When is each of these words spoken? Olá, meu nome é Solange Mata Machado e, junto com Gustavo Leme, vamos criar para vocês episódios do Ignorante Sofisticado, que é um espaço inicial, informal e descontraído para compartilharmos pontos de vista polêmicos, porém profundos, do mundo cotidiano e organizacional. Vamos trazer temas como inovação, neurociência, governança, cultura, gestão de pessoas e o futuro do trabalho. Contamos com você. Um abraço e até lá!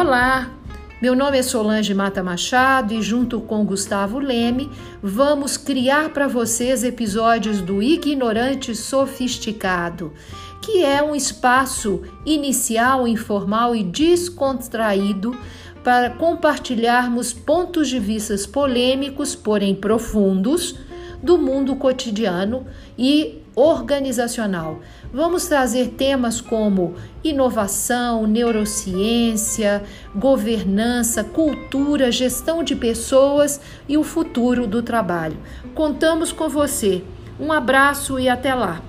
Olá, 0.00 0.50
meu 1.02 1.14
nome 1.14 1.36
é 1.36 1.42
Solange 1.42 1.92
Mata 1.92 2.22
Machado 2.22 2.94
e, 2.94 3.02
junto 3.02 3.38
com 3.38 3.66
Gustavo 3.66 4.18
Leme, 4.18 4.70
vamos 5.02 5.58
criar 5.58 6.08
para 6.08 6.26
vocês 6.26 6.82
episódios 6.82 7.60
do 7.60 7.82
Ignorante 7.82 8.74
Sofisticado, 8.74 10.10
que 10.62 10.82
é 10.82 11.02
um 11.02 11.14
espaço 11.14 12.00
inicial, 12.24 13.06
informal 13.06 13.76
e 13.76 13.84
descontraído 13.84 15.36
para 15.84 16.08
compartilharmos 16.08 17.34
pontos 17.34 17.86
de 17.86 17.98
vista 17.98 18.34
polêmicos, 18.50 19.34
porém 19.34 19.74
profundos, 19.74 20.76
do 21.22 21.38
mundo 21.38 21.76
cotidiano 21.76 22.66
e 22.98 23.42
organizacional. 23.54 24.80
Vamos 25.12 25.46
trazer 25.46 25.88
temas 25.88 26.40
como 26.40 26.94
inovação, 27.22 28.26
neurociência, 28.26 29.82
governança, 30.14 31.22
cultura, 31.24 32.12
gestão 32.12 32.62
de 32.62 32.74
pessoas 32.74 33.60
e 33.88 33.96
o 33.96 34.04
futuro 34.04 34.66
do 34.66 34.82
trabalho. 34.82 35.36
Contamos 35.74 36.32
com 36.32 36.48
você. 36.48 37.02
Um 37.38 37.52
abraço 37.52 38.18
e 38.18 38.28
até 38.28 38.54
lá! 38.54 38.82